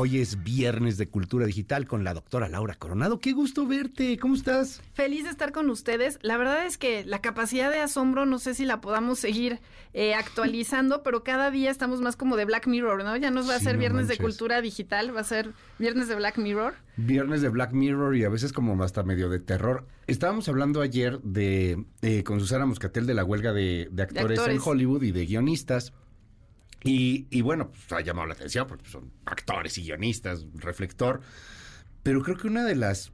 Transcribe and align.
Hoy 0.00 0.18
es 0.20 0.44
viernes 0.44 0.96
de 0.96 1.08
Cultura 1.08 1.44
Digital 1.44 1.88
con 1.88 2.04
la 2.04 2.14
doctora 2.14 2.48
Laura 2.48 2.76
Coronado. 2.76 3.18
Qué 3.18 3.32
gusto 3.32 3.66
verte. 3.66 4.16
¿Cómo 4.16 4.36
estás? 4.36 4.80
Feliz 4.92 5.24
de 5.24 5.30
estar 5.30 5.50
con 5.50 5.68
ustedes. 5.70 6.20
La 6.22 6.36
verdad 6.36 6.66
es 6.66 6.78
que 6.78 7.04
la 7.04 7.20
capacidad 7.20 7.68
de 7.68 7.80
asombro 7.80 8.24
no 8.24 8.38
sé 8.38 8.54
si 8.54 8.64
la 8.64 8.80
podamos 8.80 9.18
seguir 9.18 9.58
eh, 9.94 10.14
actualizando, 10.14 11.02
pero 11.02 11.24
cada 11.24 11.50
día 11.50 11.72
estamos 11.72 12.00
más 12.00 12.14
como 12.14 12.36
de 12.36 12.44
Black 12.44 12.68
Mirror, 12.68 13.02
¿no? 13.02 13.16
Ya 13.16 13.32
nos 13.32 13.50
va 13.50 13.56
a 13.56 13.58
Sí, 13.58 13.64
ser 13.64 13.74
no 13.74 13.80
viernes 13.80 14.06
de 14.06 14.18
cultura 14.18 14.60
digital, 14.62 15.16
va 15.16 15.22
a 15.22 15.24
ser 15.24 15.50
viernes 15.80 16.06
de 16.06 16.14
Black 16.14 16.38
Mirror. 16.38 16.74
Viernes 16.96 17.42
de 17.42 17.48
Black 17.48 17.72
Mirror 17.72 18.14
y 18.14 18.22
a 18.22 18.28
veces 18.28 18.52
como 18.52 18.80
hasta 18.84 19.02
medio 19.02 19.28
de 19.28 19.40
terror. 19.40 19.84
Estábamos 20.06 20.48
hablando 20.48 20.80
ayer 20.80 21.20
de 21.22 21.86
eh, 22.02 22.22
con 22.22 22.38
Susana 22.38 22.66
Moscatel 22.66 23.04
de 23.04 23.14
la 23.14 23.24
huelga 23.24 23.52
de, 23.52 23.88
de 23.90 24.02
actores, 24.04 24.38
actores. 24.38 24.62
en 24.62 24.62
Hollywood 24.64 25.02
y 25.02 25.10
de 25.10 25.26
guionistas. 25.26 25.92
Y, 26.84 27.26
y 27.30 27.40
bueno, 27.40 27.70
pues 27.70 27.92
ha 27.92 28.00
llamado 28.00 28.28
la 28.28 28.34
atención 28.34 28.66
porque 28.66 28.88
son 28.88 29.10
actores 29.24 29.76
y 29.78 29.82
guionistas, 29.82 30.46
reflector. 30.54 31.20
Pero 32.02 32.22
creo 32.22 32.36
que 32.36 32.46
una 32.46 32.64
de 32.64 32.76
las 32.76 33.12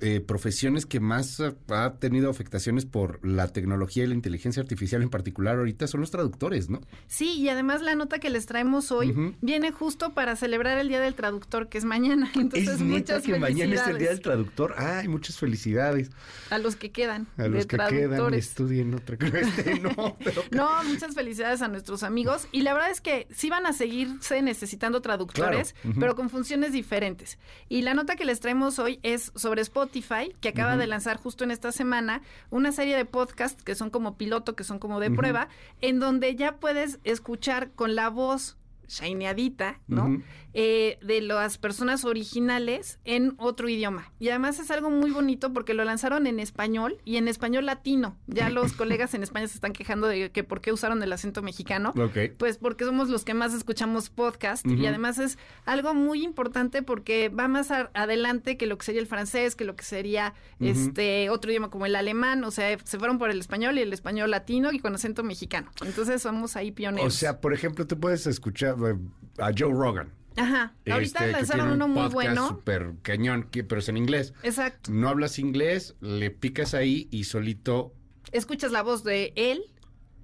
eh, 0.00 0.20
profesiones 0.20 0.86
que 0.86 0.98
más 0.98 1.38
eh, 1.38 1.54
ha 1.68 1.94
tenido 1.98 2.30
afectaciones 2.30 2.86
por 2.86 3.20
la 3.22 3.48
tecnología 3.48 4.04
y 4.04 4.06
la 4.06 4.14
inteligencia 4.14 4.62
artificial 4.62 5.02
en 5.02 5.10
particular 5.10 5.58
ahorita 5.58 5.86
son 5.86 6.00
los 6.00 6.10
traductores, 6.10 6.70
¿no? 6.70 6.80
Sí, 7.06 7.34
y 7.38 7.50
además 7.50 7.82
la 7.82 7.94
nota 7.94 8.18
que 8.18 8.30
les 8.30 8.46
traemos 8.46 8.90
hoy 8.90 9.36
viene 9.42 9.70
justo 9.70 10.14
para 10.14 10.36
celebrar 10.36 10.78
el 10.78 10.88
Día 10.88 11.00
del 11.00 11.14
Traductor, 11.14 11.68
que 11.68 11.76
es 11.76 11.84
mañana. 11.84 12.32
Entonces, 12.34 12.76
es 12.76 12.80
neta 12.80 13.16
muchas 13.16 13.22
que 13.24 13.38
mañana 13.38 13.74
es 13.74 13.86
el 13.86 13.98
Día 13.98 14.08
felicidades 14.08 14.16
del 14.16 14.20
Traductor. 14.22 14.74
Ay, 14.78 15.08
muchas 15.08 15.38
felicidades. 15.38 16.10
a 16.48 16.56
los 16.56 16.76
que 16.76 16.90
quedan 16.90 17.26
A 17.36 17.42
de 17.42 17.48
los 17.50 17.66
que 17.66 17.76
quedan 17.76 18.32
estudien 18.32 18.94
otra 18.94 19.18
cosa. 19.18 19.38
Este, 19.38 19.80
no, 19.80 20.16
pero 20.24 20.42
No, 20.50 20.82
muchas 20.84 21.14
felicidades 21.14 21.60
a 21.60 21.68
nuestros 21.68 22.04
amigos. 22.04 22.48
Y 22.52 22.62
la 22.62 22.72
verdad 22.72 22.90
es 22.90 23.02
que 23.02 23.26
sí 23.30 23.50
van 23.50 23.66
a 23.66 23.74
seguirse 23.74 24.40
necesitando 24.40 25.02
traductores, 25.02 25.74
Claro, 25.74 25.96
pero 26.00 26.16
con 26.16 26.30
funciones 26.30 26.72
diferentes. 26.72 27.38
Y 27.68 27.82
la 27.82 27.92
nota 27.92 28.16
que 28.16 28.24
les 28.24 28.40
traemos 28.40 28.78
hoy 28.78 28.98
es 29.02 29.30
sobre 29.42 29.60
Spotify, 29.60 30.34
que 30.40 30.48
acaba 30.48 30.76
de 30.76 30.86
lanzar 30.86 31.18
justo 31.18 31.44
en 31.44 31.50
esta 31.50 31.72
semana 31.72 32.22
una 32.50 32.72
serie 32.72 32.96
de 32.96 33.04
podcasts 33.04 33.62
que 33.62 33.74
son 33.74 33.90
como 33.90 34.16
piloto, 34.16 34.56
que 34.56 34.64
son 34.64 34.78
como 34.78 35.00
de 35.00 35.10
prueba, 35.10 35.48
en 35.80 36.00
donde 36.00 36.34
ya 36.36 36.56
puedes 36.56 36.98
escuchar 37.04 37.70
con 37.72 37.94
la 37.94 38.08
voz 38.08 38.56
shineadita, 39.00 39.80
¿no? 39.88 40.22
Eh, 40.54 40.98
de 41.02 41.22
las 41.22 41.56
personas 41.56 42.04
originales 42.04 42.98
en 43.04 43.34
otro 43.38 43.70
idioma. 43.70 44.12
Y 44.18 44.28
además 44.28 44.58
es 44.58 44.70
algo 44.70 44.90
muy 44.90 45.10
bonito 45.10 45.54
porque 45.54 45.72
lo 45.72 45.82
lanzaron 45.82 46.26
en 46.26 46.38
español 46.38 46.98
y 47.06 47.16
en 47.16 47.26
español 47.26 47.64
latino. 47.64 48.18
Ya 48.26 48.50
los 48.50 48.72
colegas 48.74 49.14
en 49.14 49.22
España 49.22 49.48
se 49.48 49.54
están 49.54 49.72
quejando 49.72 50.08
de 50.08 50.30
que 50.30 50.44
por 50.44 50.60
qué 50.60 50.70
usaron 50.70 51.02
el 51.02 51.10
acento 51.12 51.40
mexicano. 51.40 51.94
Ok. 51.96 52.34
Pues 52.36 52.58
porque 52.58 52.84
somos 52.84 53.08
los 53.08 53.24
que 53.24 53.32
más 53.32 53.54
escuchamos 53.54 54.10
podcast 54.10 54.66
y 54.66 54.86
además 54.86 55.18
es 55.18 55.38
algo 55.64 55.94
muy 55.94 56.22
importante 56.22 56.82
porque 56.82 57.30
va 57.30 57.48
más 57.48 57.70
a- 57.70 57.90
adelante 57.94 58.58
que 58.58 58.66
lo 58.66 58.76
que 58.76 58.84
sería 58.84 59.00
el 59.00 59.06
francés, 59.06 59.56
que 59.56 59.64
lo 59.64 59.74
que 59.74 59.84
sería 59.84 60.34
este 60.60 61.30
otro 61.30 61.50
idioma 61.50 61.70
como 61.70 61.86
el 61.86 61.96
alemán, 61.96 62.44
o 62.44 62.50
sea, 62.50 62.76
se 62.84 62.98
fueron 62.98 63.18
por 63.18 63.30
el 63.30 63.40
español 63.40 63.78
y 63.78 63.80
el 63.80 63.92
español 63.92 64.30
latino 64.30 64.70
y 64.72 64.78
con 64.80 64.94
acento 64.94 65.22
mexicano. 65.22 65.70
Entonces 65.84 66.20
somos 66.20 66.56
ahí 66.56 66.70
O 66.70 66.74
pioneros. 66.74 67.14
sea, 67.14 67.40
por 67.40 67.54
ejemplo, 67.54 67.86
tú 67.86 67.98
puedes 67.98 68.26
escuchar 68.26 68.76
a 69.38 69.50
Joe 69.56 69.72
Rogan. 69.72 70.12
Ajá. 70.36 70.72
Ahorita 70.90 71.20
este, 71.26 71.32
lanzaron 71.32 71.66
un 71.68 71.72
uno 71.74 71.88
muy 71.88 72.08
bueno. 72.08 72.48
Súper 72.48 72.94
cañón, 73.02 73.48
que- 73.50 73.64
pero 73.64 73.80
es 73.80 73.88
en 73.88 73.96
inglés. 73.98 74.32
Exacto. 74.42 74.90
No 74.90 75.08
hablas 75.08 75.38
inglés, 75.38 75.94
le 76.00 76.30
picas 76.30 76.74
ahí 76.74 77.08
y 77.10 77.24
solito 77.24 77.92
Escuchas 78.32 78.72
la 78.72 78.82
voz 78.82 79.04
de 79.04 79.32
él 79.36 79.62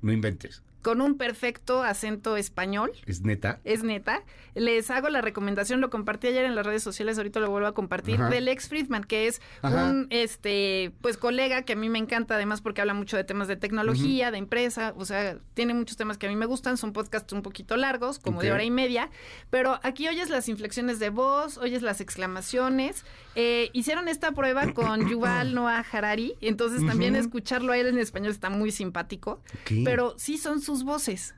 no 0.01 0.13
inventes. 0.13 0.63
Con 0.83 1.01
un 1.01 1.17
perfecto 1.17 1.83
acento 1.83 2.37
español. 2.37 2.93
Es 3.07 3.23
neta. 3.23 3.61
Es 3.65 3.83
neta. 3.83 4.23
Les 4.55 4.91
hago 4.91 5.09
la 5.09 5.21
recomendación, 5.21 5.81
lo 5.81 5.91
compartí 5.91 6.29
ayer 6.29 6.45
en 6.45 6.55
las 6.55 6.67
redes 6.67 6.83
sociales, 6.83 7.17
ahorita 7.19 7.41
lo 7.41 7.51
vuelvo 7.51 7.69
a 7.69 7.75
compartir, 7.75 8.17
Ajá. 8.17 8.29
del 8.29 8.49
ex 8.49 8.69
Friedman, 8.69 9.05
que 9.05 9.27
es 9.27 9.41
Ajá. 9.63 9.85
un 9.85 10.07
este 10.11 10.93
pues 11.01 11.17
colega 11.17 11.63
que 11.63 11.75
a 11.75 11.77
mí 11.77 11.89
me 11.89 11.99
encanta, 11.99 12.35
además 12.35 12.61
porque 12.61 12.81
habla 12.81 12.95
mucho 12.95 13.17
de 13.17 13.25
temas 13.25 13.49
de 13.49 13.57
tecnología, 13.57 14.31
de 14.31 14.39
empresa, 14.39 14.95
o 14.97 15.05
sea, 15.05 15.39
tiene 15.55 15.75
muchos 15.75 15.97
temas 15.97 16.19
que 16.19 16.27
a 16.27 16.29
mí 16.29 16.37
me 16.37 16.47
gustan, 16.47 16.77
son 16.77 16.93
podcasts 16.93 17.33
un 17.33 17.43
poquito 17.43 17.77
largos, 17.77 18.19
como 18.19 18.41
de 18.43 18.53
hora 18.53 18.65
y 18.65 18.71
media, 18.71 19.11
pero 19.51 19.79
aquí 19.83 20.09
oyes 20.09 20.31
las 20.31 20.49
inflexiones 20.49 20.99
de 20.99 21.11
voz, 21.11 21.59
oyes 21.59 21.83
las 21.83 22.01
exclamaciones. 22.01 23.05
Eh, 23.35 23.71
hicieron 23.73 24.09
esta 24.09 24.33
prueba 24.33 24.73
con 24.73 25.09
Yuval 25.09 25.55
Noah 25.55 25.85
Harari, 25.93 26.35
entonces 26.41 26.85
también 26.87 27.15
escucharlo 27.17 27.73
a 27.73 27.79
él 27.79 27.87
en 27.87 27.99
español 27.99 28.31
está 28.33 28.51
muy 28.51 28.71
simpático, 28.73 29.41
pero 29.85 30.15
sí 30.19 30.39
son 30.39 30.61
sus 30.69 30.85
voces. 30.85 31.35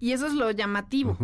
Y 0.00 0.12
eso 0.12 0.26
es 0.26 0.32
lo 0.32 0.50
llamativo. 0.50 1.18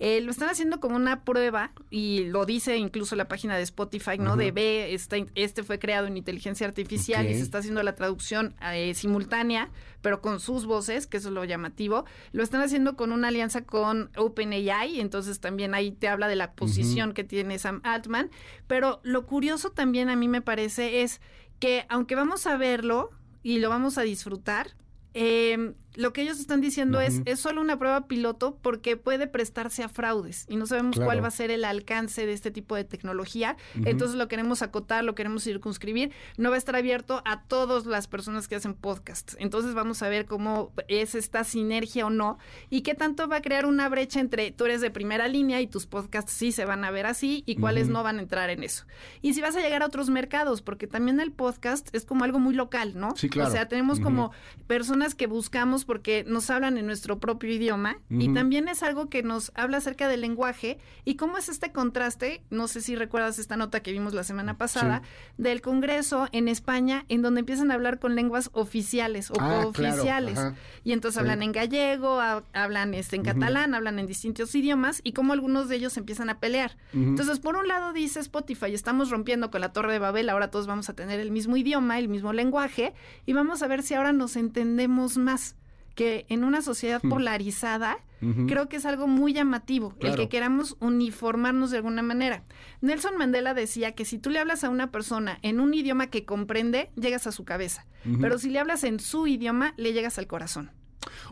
Eh, 0.00 0.20
lo 0.20 0.30
están 0.30 0.50
haciendo 0.50 0.80
como 0.80 0.96
una 0.96 1.24
prueba 1.24 1.72
y 1.90 2.24
lo 2.24 2.44
dice 2.44 2.76
incluso 2.76 3.16
la 3.16 3.26
página 3.26 3.56
de 3.56 3.62
Spotify, 3.62 4.18
¿no? 4.18 4.36
De 4.36 4.52
ve, 4.52 4.92
este, 4.92 5.26
este 5.34 5.62
fue 5.62 5.78
creado 5.78 6.06
en 6.06 6.16
inteligencia 6.16 6.66
artificial 6.66 7.26
y 7.26 7.34
se 7.34 7.40
está 7.40 7.58
haciendo 7.58 7.82
la 7.82 7.94
traducción 7.94 8.54
eh, 8.72 8.92
simultánea, 8.94 9.70
pero 10.02 10.20
con 10.20 10.40
sus 10.40 10.66
voces, 10.66 11.06
que 11.06 11.16
eso 11.16 11.28
es 11.28 11.34
lo 11.34 11.44
llamativo. 11.44 12.04
Lo 12.32 12.42
están 12.42 12.60
haciendo 12.60 12.96
con 12.96 13.12
una 13.12 13.28
alianza 13.28 13.64
con 13.64 14.10
OpenAI, 14.16 15.00
entonces 15.00 15.40
también 15.40 15.74
ahí 15.74 15.90
te 15.90 16.08
habla 16.08 16.28
de 16.28 16.36
la 16.36 16.52
posición 16.52 17.14
que 17.14 17.24
tiene 17.24 17.58
Sam 17.58 17.80
Altman. 17.82 18.30
Pero 18.66 19.00
lo 19.04 19.26
curioso 19.26 19.70
también 19.70 20.10
a 20.10 20.16
mí 20.16 20.28
me 20.28 20.42
parece 20.42 21.02
es 21.02 21.20
que 21.60 21.86
aunque 21.88 22.14
vamos 22.14 22.46
a 22.46 22.56
verlo 22.56 23.10
y 23.42 23.58
lo 23.58 23.68
vamos 23.68 23.96
a 23.96 24.02
disfrutar, 24.02 24.76
eh, 25.14 25.74
lo 25.98 26.12
que 26.12 26.22
ellos 26.22 26.38
están 26.38 26.60
diciendo 26.60 27.00
es, 27.00 27.22
es 27.24 27.40
solo 27.40 27.60
una 27.60 27.76
prueba 27.76 28.06
piloto 28.06 28.56
porque 28.62 28.96
puede 28.96 29.26
prestarse 29.26 29.82
a 29.82 29.88
fraudes 29.88 30.46
y 30.48 30.54
no 30.56 30.64
sabemos 30.66 30.94
Claro. 30.94 31.08
cuál 31.08 31.24
va 31.24 31.28
a 31.28 31.32
ser 31.32 31.50
el 31.50 31.64
alcance 31.64 32.24
de 32.24 32.32
este 32.32 32.50
tipo 32.52 32.76
de 32.76 32.84
tecnología. 32.84 33.56
Entonces 33.84 34.16
lo 34.16 34.28
queremos 34.28 34.62
acotar, 34.62 35.02
lo 35.02 35.16
queremos 35.16 35.42
circunscribir. 35.42 36.12
No 36.36 36.50
va 36.50 36.54
a 36.54 36.58
estar 36.58 36.76
abierto 36.76 37.20
a 37.24 37.42
todas 37.42 37.84
las 37.84 38.06
personas 38.06 38.46
que 38.46 38.54
hacen 38.54 38.74
podcasts. 38.74 39.36
Entonces 39.40 39.74
vamos 39.74 40.00
a 40.02 40.08
ver 40.08 40.26
cómo 40.26 40.72
es 40.86 41.16
esta 41.16 41.42
sinergia 41.42 42.06
o 42.06 42.10
no 42.10 42.38
y 42.70 42.82
qué 42.82 42.94
tanto 42.94 43.26
va 43.28 43.36
a 43.38 43.42
crear 43.42 43.66
una 43.66 43.88
brecha 43.88 44.20
entre 44.20 44.52
tú 44.52 44.66
eres 44.66 44.80
de 44.80 44.90
primera 44.92 45.26
línea 45.26 45.60
y 45.60 45.66
tus 45.66 45.86
podcasts 45.86 46.32
sí 46.32 46.52
se 46.52 46.64
van 46.64 46.84
a 46.84 46.92
ver 46.92 47.06
así 47.06 47.42
y 47.44 47.56
cuáles 47.56 47.88
no 47.88 48.04
van 48.04 48.18
a 48.18 48.22
entrar 48.22 48.50
en 48.50 48.62
eso. 48.62 48.84
Y 49.20 49.34
si 49.34 49.40
vas 49.40 49.56
a 49.56 49.60
llegar 49.60 49.82
a 49.82 49.86
otros 49.86 50.10
mercados, 50.10 50.62
porque 50.62 50.86
también 50.86 51.18
el 51.18 51.32
podcast 51.32 51.88
es 51.92 52.04
como 52.04 52.22
algo 52.22 52.38
muy 52.38 52.54
local, 52.54 52.92
¿no? 52.94 53.16
Sí, 53.16 53.28
claro. 53.28 53.48
O 53.48 53.52
sea, 53.52 53.66
tenemos 53.66 53.98
como 53.98 54.30
personas 54.68 55.14
que 55.16 55.26
buscamos 55.26 55.84
porque 55.88 56.22
nos 56.28 56.50
hablan 56.50 56.76
en 56.76 56.84
nuestro 56.84 57.18
propio 57.18 57.50
idioma 57.50 57.96
y 58.10 58.34
también 58.34 58.68
es 58.68 58.82
algo 58.82 59.08
que 59.08 59.22
nos 59.22 59.50
habla 59.54 59.78
acerca 59.78 60.06
del 60.06 60.20
lenguaje 60.20 60.76
y 61.06 61.14
cómo 61.16 61.38
es 61.38 61.48
este 61.48 61.72
contraste, 61.72 62.42
no 62.50 62.68
sé 62.68 62.82
si 62.82 62.94
recuerdas 62.94 63.38
esta 63.38 63.56
nota 63.56 63.80
que 63.80 63.90
vimos 63.90 64.12
la 64.12 64.22
semana 64.22 64.58
pasada, 64.58 65.00
del 65.38 65.62
Congreso 65.62 66.28
en 66.32 66.48
España 66.48 67.06
en 67.08 67.22
donde 67.22 67.40
empiezan 67.40 67.70
a 67.70 67.74
hablar 67.74 67.98
con 67.98 68.14
lenguas 68.14 68.50
oficiales 68.52 69.30
o 69.30 69.34
Ah, 69.40 69.62
cooficiales 69.62 70.38
y 70.84 70.92
entonces 70.92 71.14
Sí. 71.14 71.20
hablan 71.20 71.42
en 71.42 71.52
gallego, 71.52 72.20
ha- 72.20 72.44
hablan 72.52 72.92
este 72.92 73.16
en 73.16 73.22
catalán, 73.22 73.74
hablan 73.74 73.98
en 73.98 74.06
distintos 74.06 74.54
idiomas 74.54 75.00
y 75.04 75.12
cómo 75.14 75.32
algunos 75.32 75.70
de 75.70 75.76
ellos 75.76 75.96
empiezan 75.96 76.28
a 76.28 76.38
pelear. 76.38 76.76
Entonces, 76.92 77.38
por 77.40 77.56
un 77.56 77.66
lado 77.66 77.94
dice 77.94 78.20
Spotify, 78.20 78.74
estamos 78.74 79.08
rompiendo 79.08 79.50
con 79.50 79.62
la 79.62 79.72
Torre 79.72 79.94
de 79.94 79.98
Babel, 80.00 80.28
ahora 80.28 80.50
todos 80.50 80.66
vamos 80.66 80.90
a 80.90 80.92
tener 80.94 81.18
el 81.18 81.30
mismo 81.30 81.56
idioma, 81.56 81.98
el 81.98 82.08
mismo 82.08 82.34
lenguaje, 82.34 82.92
y 83.24 83.32
vamos 83.32 83.62
a 83.62 83.68
ver 83.68 83.82
si 83.82 83.94
ahora 83.94 84.12
nos 84.12 84.36
entendemos 84.36 85.16
más. 85.16 85.56
Que 85.98 86.26
en 86.28 86.44
una 86.44 86.62
sociedad 86.62 87.00
Hmm. 87.02 87.08
polarizada, 87.10 87.98
creo 88.46 88.68
que 88.68 88.76
es 88.76 88.86
algo 88.86 89.06
muy 89.08 89.32
llamativo, 89.32 89.94
el 90.00 90.14
que 90.14 90.28
queramos 90.28 90.76
uniformarnos 90.80 91.70
de 91.72 91.78
alguna 91.78 92.02
manera. 92.02 92.44
Nelson 92.80 93.16
Mandela 93.16 93.52
decía 93.52 93.92
que 93.96 94.04
si 94.04 94.18
tú 94.18 94.30
le 94.30 94.38
hablas 94.38 94.62
a 94.62 94.70
una 94.70 94.92
persona 94.92 95.38
en 95.42 95.58
un 95.58 95.74
idioma 95.74 96.06
que 96.06 96.24
comprende, 96.24 96.90
llegas 96.94 97.26
a 97.26 97.32
su 97.32 97.44
cabeza. 97.44 97.84
Pero 98.20 98.38
si 98.38 98.48
le 98.50 98.60
hablas 98.60 98.84
en 98.84 99.00
su 99.00 99.26
idioma, 99.26 99.74
le 99.76 99.92
llegas 99.92 100.18
al 100.18 100.26
corazón. 100.28 100.70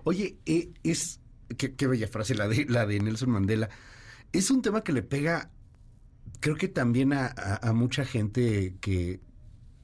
Oye, 0.02 0.36
eh, 0.46 0.70
es. 0.82 1.20
Qué, 1.56 1.74
qué 1.76 1.86
bella 1.86 2.08
frase 2.08 2.34
la 2.34 2.48
de, 2.48 2.66
la 2.68 2.86
de 2.86 2.98
Nelson 2.98 3.30
Mandela. 3.30 3.68
Es 4.32 4.50
un 4.50 4.62
tema 4.62 4.82
que 4.82 4.92
le 4.92 5.02
pega, 5.04 5.50
creo 6.40 6.56
que 6.56 6.66
también 6.68 7.12
a, 7.12 7.26
a- 7.26 7.68
a 7.68 7.72
mucha 7.72 8.04
gente 8.04 8.74
que, 8.80 9.20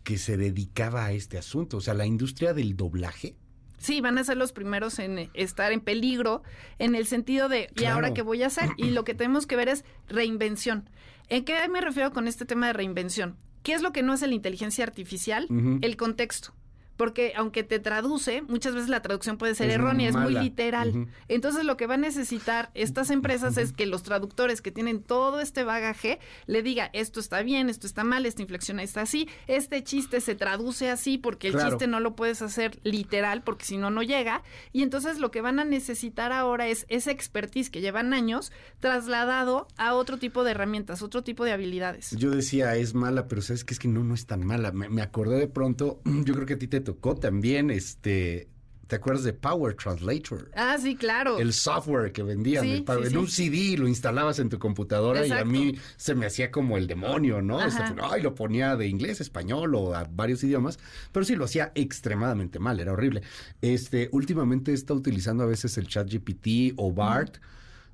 que 0.02 0.18
se 0.18 0.36
dedicaba 0.36 1.04
a 1.06 1.12
este 1.12 1.38
asunto. 1.38 1.76
O 1.76 1.80
sea, 1.80 1.94
la 1.94 2.04
industria 2.06 2.52
del 2.52 2.76
doblaje. 2.76 3.36
Sí, 3.82 4.00
van 4.00 4.16
a 4.16 4.22
ser 4.24 4.36
los 4.36 4.52
primeros 4.52 4.98
en 5.00 5.18
eh, 5.18 5.30
estar 5.34 5.72
en 5.72 5.80
peligro 5.80 6.42
en 6.78 6.94
el 6.94 7.04
sentido 7.06 7.48
de, 7.48 7.68
¿y 7.72 7.74
Claro. 7.74 7.96
ahora 7.96 8.14
qué 8.14 8.22
voy 8.22 8.42
a 8.44 8.46
hacer? 8.46 8.70
Y 8.76 8.90
lo 8.90 9.02
que 9.02 9.14
tenemos 9.14 9.46
que 9.46 9.56
ver 9.56 9.68
es 9.68 9.84
reinvención. 10.08 10.88
¿En 11.28 11.44
qué 11.44 11.68
me 11.68 11.80
refiero 11.80 12.12
con 12.12 12.28
este 12.28 12.44
tema 12.44 12.68
de 12.68 12.74
reinvención? 12.74 13.36
¿Qué 13.64 13.72
es 13.74 13.82
lo 13.82 13.92
que 13.92 14.02
no 14.04 14.12
hace 14.12 14.28
la 14.28 14.34
inteligencia 14.34 14.84
artificial? 14.84 15.46
El 15.82 15.96
contexto. 15.96 16.54
Porque 16.96 17.32
aunque 17.36 17.62
te 17.62 17.78
traduce, 17.78 18.42
muchas 18.42 18.74
veces 18.74 18.88
la 18.90 19.02
traducción 19.02 19.38
puede 19.38 19.54
ser 19.54 19.68
Es 19.68 19.74
errónea, 19.76 20.08
es 20.10 20.16
muy 20.16 20.34
literal. 20.34 21.08
Entonces 21.28 21.64
lo 21.64 21.76
que 21.76 21.86
va 21.86 21.94
a 21.94 21.98
necesitar 21.98 22.70
estas 22.74 23.10
empresas 23.10 23.56
es 23.56 23.72
que 23.72 23.86
los 23.86 24.02
traductores 24.02 24.62
que 24.62 24.70
tienen 24.70 25.02
todo 25.02 25.40
este 25.40 25.64
bagaje 25.64 26.18
le 26.46 26.62
diga, 26.62 26.90
esto 26.92 27.20
está 27.20 27.42
bien, 27.42 27.68
esto 27.70 27.86
está 27.86 28.04
mal, 28.04 28.26
esta 28.26 28.42
inflexión 28.42 28.78
está 28.80 29.02
así, 29.02 29.28
este 29.46 29.82
chiste 29.82 30.20
se 30.20 30.34
traduce 30.34 30.90
así 30.90 31.18
porque 31.18 31.48
el 31.48 31.54
Claro. 31.54 31.70
chiste 31.70 31.86
no 31.86 32.00
lo 32.00 32.14
puedes 32.16 32.42
hacer 32.42 32.78
literal 32.82 33.42
porque 33.42 33.64
si 33.64 33.76
no, 33.78 33.90
no 33.90 34.02
llega. 34.02 34.42
Y 34.72 34.82
entonces 34.82 35.18
lo 35.18 35.30
que 35.30 35.40
van 35.40 35.58
a 35.58 35.64
necesitar 35.64 36.32
ahora 36.32 36.68
es 36.68 36.86
ese 36.88 37.10
expertise 37.10 37.70
que 37.70 37.80
llevan 37.80 38.12
años 38.12 38.52
trasladado 38.80 39.68
a 39.78 39.94
otro 39.94 40.18
tipo 40.18 40.44
de 40.44 40.50
herramientas, 40.50 41.00
otro 41.02 41.22
tipo 41.22 41.44
de 41.44 41.52
habilidades. 41.52 42.10
Yo 42.18 42.30
decía, 42.30 42.76
es 42.76 42.92
mala, 42.94 43.26
pero 43.28 43.40
sabes 43.40 43.64
que 43.64 43.72
es 43.72 43.80
que 43.80 43.88
no, 43.88 44.04
no 44.04 44.12
es 44.14 44.26
tan 44.26 44.44
mala. 44.44 44.70
Me, 44.72 44.88
me 44.90 45.00
acordé 45.00 45.38
de 45.38 45.48
pronto, 45.48 46.00
yo 46.04 46.34
creo 46.34 46.44
que 46.46 46.54
a 46.54 46.58
ti 46.58 46.68
te 46.68 46.81
tocó 46.82 47.14
también, 47.16 47.70
este, 47.70 48.48
¿te 48.86 48.96
acuerdas 48.96 49.24
de 49.24 49.32
Power 49.32 49.74
Translator? 49.74 50.50
Ah, 50.54 50.76
sí, 50.78 50.96
claro. 50.96 51.38
El 51.38 51.54
software 51.54 52.12
que 52.12 52.22
vendían, 52.22 52.64
Sí, 52.64 52.70
el 52.72 52.84
Power- 52.84 53.06
sí, 53.08 53.12
en 53.14 53.18
un. 53.18 53.28
CD 53.28 53.76
lo 53.78 53.88
instalabas 53.88 54.38
en 54.38 54.50
tu 54.50 54.58
computadora 54.58 55.26
y 55.26 55.30
a 55.32 55.44
mí 55.46 55.76
se 55.96 56.14
me 56.14 56.26
hacía 56.26 56.50
como 56.50 56.76
el 56.76 56.86
demonio, 56.86 57.40
¿no? 57.40 57.56
O 57.56 57.70
sea, 57.70 57.94
ay, 58.10 58.20
lo 58.20 58.34
ponía 58.34 58.76
de 58.76 58.86
inglés, 58.88 59.20
español 59.22 59.74
o 59.74 59.94
a 59.94 60.04
varios 60.04 60.44
idiomas, 60.44 60.78
pero 61.10 61.24
sí 61.24 61.36
lo 61.36 61.46
hacía 61.46 61.72
extremadamente 61.74 62.58
mal, 62.58 62.80
era 62.80 62.92
horrible. 62.92 63.22
Este, 63.62 64.10
últimamente 64.12 64.72
está 64.74 64.92
utilizando 64.92 65.42
a 65.44 65.46
veces 65.46 65.78
el 65.78 65.86
chat 65.86 66.08
GPT 66.12 66.74
o 66.76 66.92
BART, 66.92 67.38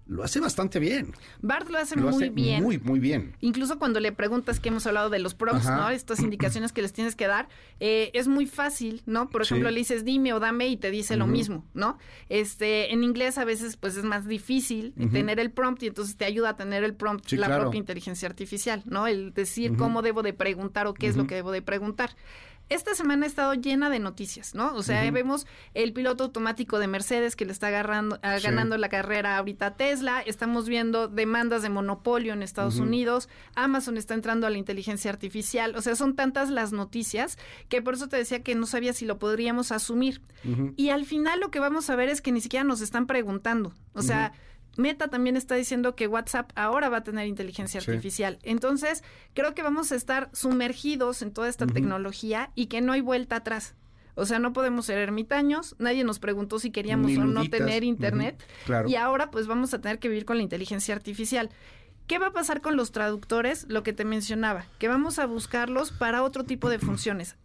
lo 0.09 0.25
hace 0.25 0.41
bastante 0.41 0.79
bien. 0.79 1.13
Bart 1.43 1.69
lo 1.69 1.79
hace 1.79 1.95
lo 1.95 2.03
muy 2.11 2.15
hace 2.15 2.31
bien. 2.31 2.63
muy, 2.63 2.79
muy 2.79 2.99
bien. 2.99 3.37
Incluso 3.41 3.79
cuando 3.79 4.01
le 4.01 4.11
preguntas 4.11 4.59
que 4.59 4.71
hemos 4.71 4.87
hablado 4.87 5.11
de 5.11 5.19
los 5.19 5.35
prompts, 5.35 5.67
Ajá. 5.67 5.77
¿no? 5.77 5.91
Estas 5.91 6.21
indicaciones 6.21 6.73
que 6.73 6.81
les 6.83 6.93
tienes 6.95 7.15
que 7.15 7.27
dar, 7.27 7.49
eh, 7.79 8.11
es 8.15 8.27
muy 8.27 8.47
fácil, 8.47 9.03
¿no? 9.07 9.29
Por 9.29 9.45
Sí. 9.45 9.53
ejemplo, 9.55 9.71
le 9.71 9.79
dices 9.79 10.05
dime 10.05 10.33
o 10.33 10.41
dame 10.41 10.69
y 10.69 10.77
te 10.79 10.91
dice 10.91 11.17
lo 11.17 11.27
mismo, 11.27 11.65
¿no? 11.75 11.99
Este, 12.29 12.93
en 12.93 13.05
inglés 13.05 13.39
a 13.39 13.45
veces 13.45 13.77
pues 13.77 13.97
es 13.97 14.05
más 14.05 14.27
difícil 14.27 14.95
tener 15.13 15.39
el 15.41 15.51
prompt 15.51 15.83
y 15.83 15.89
entonces 15.89 16.17
te 16.17 16.25
ayuda 16.25 16.51
a 16.51 16.57
tener 16.57 16.85
el 16.85 16.95
prompt 16.95 17.27
Sí, 17.29 17.37
la 17.37 17.47
claro. 17.47 17.65
propia 17.65 17.79
inteligencia 17.79 18.29
artificial, 18.29 18.83
¿no? 18.87 19.07
El 19.07 19.35
decir 19.35 19.77
cómo 19.77 20.03
debo 20.03 20.23
de 20.23 20.33
preguntar 20.33 20.87
o 20.87 20.95
qué 20.95 21.07
es 21.09 21.17
lo 21.17 21.27
que 21.27 21.35
debo 21.35 21.53
de 21.53 21.63
preguntar. 21.63 22.11
Esta 22.69 22.95
semana 22.95 23.25
ha 23.25 23.29
estado 23.29 23.55
llena 23.55 23.89
de 23.91 23.99
noticias, 23.99 24.55
¿no? 24.55 24.75
O 24.75 24.83
sea, 24.83 25.11
vemos 25.11 25.47
el 25.75 25.93
piloto 25.93 26.25
automático 26.25 26.79
de 26.79 26.87
Mercedes 26.87 27.35
que 27.35 27.45
le 27.47 27.53
está 27.53 27.69
agarrando, 27.69 28.19
ah, 28.23 28.39
Sí. 28.39 28.45
ganando 28.45 28.77
la 28.77 28.89
carrera 28.89 29.39
ahorita 29.39 29.67
a 29.67 29.77
Tesla. 29.77 30.21
Estamos 30.21 30.69
viendo 30.69 31.09
demandas 31.09 31.63
de 31.63 31.71
monopolio 31.71 32.33
en 32.33 32.43
Estados. 32.43 32.79
Unidos. 32.79 33.29
Amazon 33.55 33.97
está 33.97 34.15
entrando 34.15 34.47
a 34.47 34.51
la 34.51 34.59
inteligencia 34.59 35.11
artificial. 35.11 35.75
O 35.77 35.83
sea, 35.83 35.97
son 35.97 36.15
tantas 36.15 36.51
las 36.51 36.73
noticias 36.73 37.39
que 37.69 37.81
por 37.81 37.95
eso 37.95 38.09
te 38.09 38.17
decía 38.17 38.43
que 38.43 38.55
no 38.55 38.67
sabía 38.67 38.93
si 38.93 39.07
lo 39.07 39.19
podríamos 39.19 39.73
asumir. 39.73 40.21
Y 40.77 40.91
al 40.91 41.05
final 41.07 41.41
lo 41.41 41.51
que 41.51 41.61
vamos 41.61 41.89
a 41.91 41.97
ver 41.97 42.09
es 42.09 42.21
que 42.21 42.33
ni 42.33 42.41
siquiera 42.41 42.65
nos 42.65 42.81
están 42.81 43.07
preguntando. 43.07 43.73
O 43.95 44.03
sea, 44.03 44.33
Meta 44.79 45.09
también 45.09 45.37
está 45.37 45.57
diciendo 45.57 45.95
que 45.97 46.07
WhatsApp 46.07 46.51
ahora 46.55 46.89
va 46.89 46.99
a 46.99 47.03
tener 47.05 47.27
inteligencia 47.27 47.81
Sí. 47.81 47.91
artificial. 47.91 48.39
Entonces, 48.45 49.03
creo 49.35 49.53
que 49.55 49.63
vamos 49.63 49.91
a 49.93 49.97
estar 49.97 50.31
sumergidos 50.33 51.21
en 51.21 51.33
toda 51.33 51.49
esta 51.49 51.67
tecnología 51.67 52.51
y 52.55 52.67
que 52.67 52.81
no 52.81 52.93
hay 52.93 53.01
vuelta 53.01 53.37
atrás. 53.37 53.75
O 54.15 54.25
sea, 54.25 54.39
no 54.39 54.53
podemos 54.53 54.87
ser 54.87 54.99
ermitaños. 54.99 55.75
Nadie 55.79 56.05
nos 56.05 56.21
preguntó 56.21 56.59
si 56.61 56.71
queríamos 56.71 57.11
o 57.17 57.25
no 57.25 57.49
tener 57.51 57.83
internet. 57.85 58.43
Claro. 58.67 58.89
Y 58.89 58.95
ahora 58.95 59.31
pues 59.31 59.47
vamos 59.49 59.75
a 59.75 59.81
tener 59.81 59.99
que 59.99 60.09
vivir 60.09 60.25
con 60.25 60.37
la 60.37 60.43
inteligencia 60.45 60.95
artificial. 60.95 61.51
¿Qué 62.07 62.19
va 62.19 62.29
a 62.29 62.33
pasar 62.33 62.61
con 62.61 62.77
los 62.77 62.91
traductores? 62.93 63.67
Lo 63.69 63.83
que 63.83 63.93
te 63.93 64.05
mencionaba, 64.05 64.65
que 64.79 64.89
vamos 64.89 65.19
a 65.19 65.27
buscarlos 65.27 65.91
para 65.93 66.23
otro 66.23 66.45
tipo 66.45 66.71
de 66.71 66.79
funciones. 66.79 67.37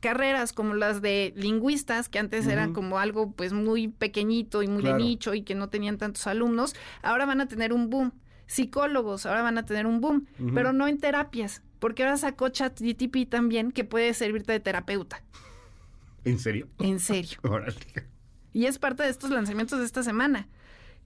Carreras 0.00 0.52
como 0.52 0.74
las 0.74 1.02
de 1.02 1.32
lingüistas, 1.36 2.08
que 2.08 2.18
antes 2.18 2.46
eran 2.46 2.72
como 2.72 2.98
algo 2.98 3.32
pues 3.32 3.52
muy 3.52 3.88
pequeñito 3.88 4.62
y 4.62 4.68
muy 4.68 4.82
Claro. 4.82 4.98
de 4.98 5.02
nicho 5.04 5.34
y 5.34 5.42
que 5.42 5.54
no 5.54 5.68
tenían 5.68 5.98
tantos 5.98 6.26
alumnos, 6.26 6.74
ahora 7.02 7.26
van 7.26 7.40
a 7.40 7.46
tener 7.48 7.72
un 7.72 7.90
boom. 7.90 8.12
Psicólogos 8.46 9.26
ahora 9.26 9.42
van 9.42 9.58
a 9.58 9.66
tener 9.66 9.86
un 9.86 10.00
boom, 10.00 10.26
pero 10.54 10.72
no 10.72 10.88
en 10.88 10.98
terapias, 10.98 11.62
porque 11.80 12.02
ahora 12.04 12.16
sacó 12.16 12.48
ChatGTP 12.48 13.28
también 13.28 13.72
que 13.72 13.84
puede 13.84 14.14
servirte 14.14 14.52
de 14.52 14.60
terapeuta. 14.60 15.22
¿En 16.24 16.38
serio? 16.38 16.68
En 16.78 16.98
serio. 17.00 17.38
Órale. 17.42 17.74
Y 18.52 18.66
es 18.66 18.78
parte 18.78 19.02
de 19.02 19.10
estos 19.10 19.30
lanzamientos 19.30 19.78
de 19.78 19.84
esta 19.84 20.02
semana. 20.02 20.48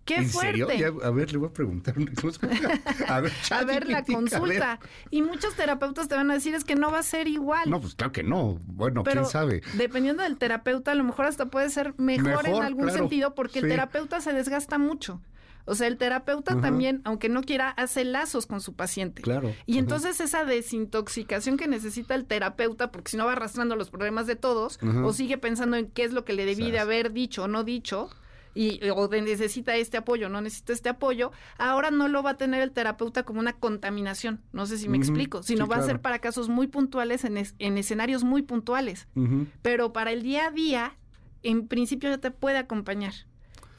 ¡Qué 0.05 0.17
¿En 0.17 0.29
fuerte! 0.29 0.67
serio? 0.67 0.69
Ya, 1.01 1.07
a 1.07 1.11
ver, 1.11 1.33
le 1.33 1.39
voy 1.39 1.49
a 1.49 1.53
preguntar. 1.53 1.97
una 1.97 2.13
cosa. 2.13 2.41
a 3.09 3.21
ver, 3.21 3.33
a 3.51 3.65
ver 3.65 3.89
la 3.89 4.03
ver. 4.03 4.15
consulta. 4.15 4.81
Y 5.11 5.23
muchos 5.23 5.55
terapeutas 5.55 6.09
te 6.09 6.17
van 6.17 6.31
a 6.31 6.35
decir 6.35 6.55
es 6.55 6.65
que 6.65 6.75
no 6.75 6.91
va 6.91 6.99
a 6.99 7.03
ser 7.03 7.29
igual. 7.29 7.71
No, 7.71 7.81
pues 7.81 7.95
claro 7.95 8.13
que 8.13 8.23
no. 8.23 8.59
Bueno, 8.67 9.05
pero 9.05 9.23
quién 9.23 9.31
sabe. 9.31 9.63
dependiendo 9.75 10.23
del 10.23 10.39
terapeuta, 10.39 10.93
a 10.93 10.95
lo 10.95 11.05
mejor 11.05 11.27
hasta 11.27 11.47
puede 11.47 11.71
ser 11.71 11.95
mejor, 11.99 12.47
en 12.47 12.63
algún 12.63 12.85
claro. 12.85 12.99
sentido 12.99 13.35
porque 13.35 13.61
el 13.61 13.69
terapeuta 13.69 14.21
se 14.21 14.33
desgasta 14.33 14.79
mucho. 14.79 15.21
O 15.65 15.75
sea, 15.75 15.87
el 15.87 15.97
terapeuta 15.97 16.61
también, 16.61 17.03
aunque 17.05 17.29
no 17.29 17.43
quiera, 17.43 17.71
hace 17.71 18.05
lazos 18.05 18.47
con 18.47 18.61
su 18.61 18.75
paciente. 18.75 19.23
Claro. 19.23 19.55
Y 19.65 19.79
entonces 19.79 20.21
esa 20.21 20.45
desintoxicación 20.45 21.57
que 21.57 21.69
necesita 21.69 22.15
el 22.17 22.25
terapeuta, 22.25 22.91
porque 22.91 23.13
si 23.13 23.17
no 23.17 23.27
va 23.27 23.33
arrastrando 23.33 23.77
los 23.77 23.91
problemas 23.91 24.27
de 24.27 24.35
todos, 24.35 24.81
o 25.05 25.13
sigue 25.13 25.39
pensando 25.39 25.77
en 25.77 25.87
qué 25.87 26.05
es 26.05 26.13
lo 26.13 26.25
que 26.25 26.33
le 26.33 26.47
debí 26.47 26.71
de 26.71 26.81
haber 26.81 27.13
dicho 27.13 27.45
o 27.45 27.49
no 27.49 27.63
dicho, 27.63 28.11
y, 28.55 28.81
o 28.91 29.09
de 29.09 29.23
necesita 29.23 29.75
este 29.77 29.97
apoyo, 29.97 30.29
no 30.29 30.41
necesita 30.41 30.73
este 30.73 30.89
apoyo, 30.89 31.33
ahora 31.59 31.91
no 31.91 32.09
lo 32.09 32.23
va 32.23 32.31
a 32.31 32.37
tener 32.37 32.63
el 32.63 32.71
terapeuta 32.73 33.23
como 33.23 33.41
una 33.41 33.53
contaminación, 33.55 34.41
no 34.53 34.67
sé 34.67 34.77
si 34.79 34.89
me 34.89 34.97
explico, 34.99 35.43
sino 35.43 35.65
Sí, 35.65 35.71
va 35.71 35.77
a 35.77 35.79
ser 35.87 36.01
para 36.01 36.19
casos 36.19 36.49
muy 36.49 36.67
puntuales, 36.67 37.25
en, 37.25 37.37
es- 37.39 37.55
en 37.59 37.79
escenarios 37.79 38.25
muy 38.25 38.43
puntuales, 38.43 39.09
pero 39.63 39.93
para 39.93 40.13
el 40.13 40.23
día 40.23 40.47
a 40.47 40.51
día, 40.51 40.97
en 41.43 41.67
principio 41.67 42.11
ya 42.11 42.19
te 42.19 42.31
puede 42.31 42.59
acompañar. 42.59 43.15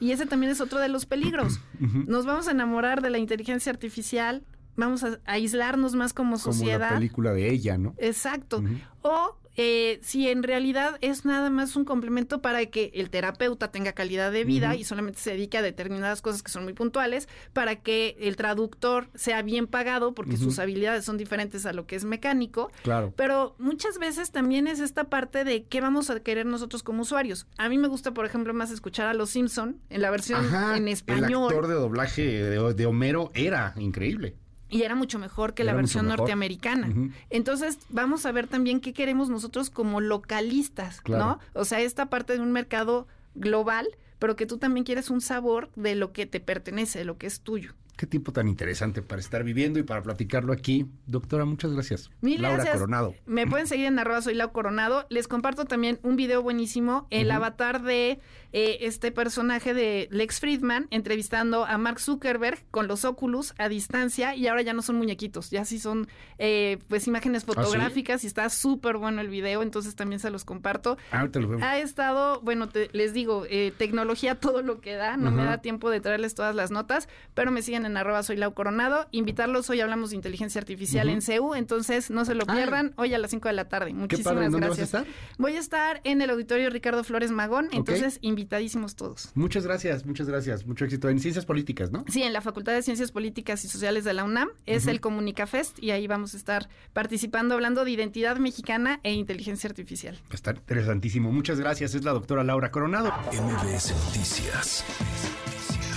Y 0.00 0.10
ese 0.10 0.26
también 0.26 0.50
es 0.52 0.60
otro 0.60 0.80
de 0.80 0.88
los 0.88 1.06
peligros. 1.06 1.60
Nos 1.80 2.26
vamos 2.26 2.48
a 2.48 2.50
enamorar 2.50 3.00
de 3.00 3.10
la 3.10 3.18
inteligencia 3.18 3.70
artificial, 3.72 4.42
vamos 4.76 5.04
a, 5.04 5.18
aislarnos 5.24 5.94
más 5.94 6.12
como 6.12 6.38
Como 6.38 6.52
sociedad. 6.52 6.90
la 6.90 6.98
película 6.98 7.32
de 7.32 7.50
ella, 7.50 7.78
¿no? 7.78 7.94
Exacto. 7.98 8.62
O 9.02 9.36
eh, 9.56 10.00
si 10.02 10.28
en 10.28 10.42
realidad 10.42 10.98
es 11.00 11.24
nada 11.24 11.48
más 11.48 11.76
un 11.76 11.84
complemento 11.84 12.42
para 12.42 12.66
que 12.66 12.90
el 12.94 13.10
terapeuta 13.10 13.70
tenga 13.70 13.92
calidad 13.92 14.32
de 14.32 14.44
vida 14.44 14.74
y 14.74 14.84
solamente 14.84 15.20
se 15.20 15.30
dedique 15.30 15.58
a 15.58 15.62
determinadas 15.62 16.22
cosas 16.22 16.42
que 16.42 16.50
son 16.50 16.64
muy 16.64 16.72
puntuales, 16.72 17.28
para 17.52 17.76
que 17.76 18.16
el 18.20 18.36
traductor 18.36 19.08
sea 19.14 19.42
bien 19.42 19.66
pagado 19.66 20.14
porque 20.14 20.36
sus 20.36 20.58
habilidades 20.58 21.04
son 21.04 21.18
diferentes 21.18 21.66
a 21.66 21.72
lo 21.72 21.86
que 21.86 21.96
es 21.96 22.04
mecánico. 22.04 22.70
Claro. 22.82 23.12
Pero 23.16 23.54
muchas 23.58 23.98
veces 23.98 24.32
también 24.32 24.66
es 24.66 24.80
esta 24.80 25.04
parte 25.04 25.44
de 25.44 25.64
qué 25.64 25.80
vamos 25.80 26.10
a 26.10 26.18
querer 26.20 26.46
nosotros 26.46 26.82
como 26.82 27.02
usuarios. 27.02 27.46
A 27.56 27.68
mí 27.68 27.78
me 27.78 27.88
gusta, 27.88 28.12
por 28.12 28.26
ejemplo, 28.26 28.52
más 28.54 28.70
escuchar 28.70 29.06
a 29.06 29.14
Los 29.14 29.30
Simpson 29.30 29.80
en 29.88 30.02
la 30.02 30.10
versión 30.10 30.44
Ajá, 30.44 30.76
en 30.76 30.88
El 30.88 30.94
español 30.94 31.44
actor 31.44 31.68
de 31.68 31.74
doblaje 31.74 32.22
de, 32.22 32.74
de 32.74 32.86
Homero 32.86 33.30
era 33.34 33.74
increíble. 33.76 34.36
Y 34.68 34.82
era 34.82 34.94
mucho 34.94 35.18
mejor 35.18 35.54
que 35.54 35.64
la 35.64 35.72
Era 35.72 35.80
versión 35.80 36.08
norteamericana. 36.08 36.92
Entonces, 37.30 37.78
vamos 37.90 38.26
a 38.26 38.32
ver 38.32 38.46
también 38.46 38.80
qué 38.80 38.92
queremos 38.92 39.28
nosotros 39.28 39.70
como 39.70 40.00
localistas, 40.00 41.00
Claro. 41.00 41.24
¿no? 41.24 41.38
O 41.60 41.64
sea, 41.64 41.80
esta 41.80 42.06
parte 42.06 42.32
de 42.34 42.40
un 42.40 42.52
mercado 42.52 43.06
global, 43.34 43.86
pero 44.18 44.36
que 44.36 44.46
tú 44.46 44.58
también 44.58 44.84
quieres 44.84 45.10
un 45.10 45.20
sabor 45.20 45.70
de 45.76 45.94
lo 45.94 46.12
que 46.12 46.26
te 46.26 46.40
pertenece, 46.40 46.98
de 47.00 47.04
lo 47.04 47.18
que 47.18 47.26
es 47.26 47.40
tuyo. 47.40 47.74
Qué 47.96 48.06
tiempo 48.06 48.32
tan 48.32 48.48
interesante 48.48 49.02
para 49.02 49.20
estar 49.20 49.44
viviendo 49.44 49.78
y 49.78 49.84
para 49.84 50.02
platicarlo 50.02 50.52
aquí. 50.52 50.86
Doctora, 51.06 51.44
muchas 51.44 51.72
gracias. 51.72 52.10
Mil 52.22 52.42
Laura 52.42 52.56
gracias. 52.56 52.74
Coronado. 52.76 53.14
Me 53.26 53.46
pueden 53.46 53.66
seguir 53.68 53.86
en 53.86 53.98
arroba 53.98 54.20
soy 54.20 54.34
Lau 54.34 54.50
Coronado. 54.52 55.06
Les 55.10 55.28
comparto 55.28 55.64
también 55.64 56.00
un 56.02 56.16
video 56.16 56.42
buenísimo, 56.42 57.06
el 57.10 57.30
avatar 57.30 57.82
de 57.82 58.20
eh, 58.52 58.78
este 58.80 59.12
personaje 59.12 59.74
de 59.74 60.08
Lex 60.10 60.40
Friedman, 60.40 60.88
entrevistando 60.90 61.64
a 61.64 61.78
Mark 61.78 62.00
Zuckerberg 62.00 62.64
con 62.70 62.88
los 62.88 63.04
Oculus 63.04 63.54
a 63.58 63.68
distancia 63.68 64.34
y 64.34 64.46
ahora 64.48 64.62
ya 64.62 64.72
no 64.72 64.82
son 64.82 64.96
muñequitos, 64.96 65.50
ya 65.50 65.64
sí 65.64 65.78
son 65.78 66.08
eh, 66.38 66.78
pues 66.88 67.06
imágenes 67.06 67.42
¿Ah, 67.42 67.46
sí? 67.46 67.54
fotográficas 67.54 68.24
y 68.24 68.26
está 68.26 68.48
súper 68.50 68.96
bueno 68.96 69.20
el 69.20 69.28
video, 69.28 69.62
entonces 69.62 69.94
también 69.94 70.18
se 70.20 70.30
los 70.30 70.44
comparto. 70.44 70.96
Ah, 71.12 71.20
ahorita 71.20 71.38
lo 71.40 71.48
vemos. 71.48 71.62
Ha 71.64 71.78
estado, 71.78 72.40
bueno, 72.42 72.68
te- 72.68 72.90
les 72.92 73.12
digo, 73.12 73.44
eh, 73.48 73.72
tecnología 73.76 74.34
todo 74.40 74.62
lo 74.62 74.80
que 74.80 74.94
da, 74.94 75.16
no 75.16 75.30
me 75.30 75.44
da 75.44 75.58
tiempo 75.58 75.90
de 75.90 76.00
traerles 76.00 76.34
todas 76.34 76.54
las 76.56 76.70
notas, 76.72 77.08
pero 77.34 77.50
me 77.52 77.62
siguen 77.62 77.83
en 77.84 77.96
arroba 77.96 78.22
soy 78.22 78.36
Lau 78.36 78.54
Coronado, 78.54 79.06
invitarlos, 79.10 79.68
hoy 79.70 79.80
hablamos 79.80 80.10
de 80.10 80.16
inteligencia 80.16 80.58
artificial 80.60 81.08
en 81.08 81.22
CEU, 81.22 81.54
entonces 81.54 82.10
no 82.10 82.24
se 82.24 82.34
lo 82.34 82.44
Ah. 82.48 82.54
pierdan, 82.54 82.92
hoy 82.96 83.14
a 83.14 83.18
las 83.18 83.30
5 83.30 83.48
de 83.48 83.54
la 83.54 83.68
tarde. 83.68 83.88
Qué 83.88 83.94
Muchísimas 83.94 84.32
padre, 84.34 84.46
¿en 84.46 84.52
¿dónde 84.52 84.68
vas 84.68 84.78
a 84.78 84.80
gracias. 84.82 85.02
estar? 85.02 85.14
Voy 85.38 85.56
a 85.56 85.60
estar 85.60 86.00
en 86.04 86.22
el 86.22 86.30
auditorio 86.30 86.70
Ricardo 86.70 87.02
Flores 87.04 87.30
Magón, 87.30 87.68
entonces 87.72 88.18
invitadísimos 88.22 88.96
todos. 88.96 89.30
Muchas 89.34 89.64
gracias, 89.64 90.04
muchas 90.06 90.28
gracias. 90.28 90.66
Mucho 90.66 90.84
éxito 90.84 91.08
en 91.08 91.18
ciencias 91.20 91.46
políticas, 91.46 91.90
¿no? 91.90 92.04
Sí, 92.08 92.22
en 92.22 92.32
la 92.32 92.40
Facultad 92.40 92.72
de 92.72 92.82
Ciencias 92.82 93.12
Políticas 93.12 93.64
y 93.64 93.68
Sociales 93.68 94.04
de 94.04 94.12
la 94.14 94.24
UNAM 94.24 94.48
es 94.66 94.86
el 94.86 95.00
Comunicafest 95.00 95.82
y 95.82 95.90
ahí 95.90 96.06
vamos 96.06 96.34
a 96.34 96.36
estar 96.36 96.68
participando 96.92 97.54
hablando 97.54 97.84
de 97.84 97.90
identidad 97.90 98.36
mexicana 98.36 99.00
e 99.02 99.12
inteligencia 99.12 99.68
artificial. 99.68 100.16
Va 100.24 100.32
a 100.32 100.34
estar 100.34 100.56
interesantísimo. 100.56 101.32
Muchas 101.32 101.58
gracias. 101.60 101.94
Es 101.94 102.04
la 102.04 102.12
doctora 102.12 102.44
Laura 102.44 102.70
Coronado. 102.70 103.12
MBS 103.32 103.92
Noticias 104.06 104.84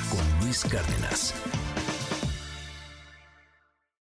con 0.10 0.46
Luis 0.46 0.64
Cárdenas. 0.64 1.34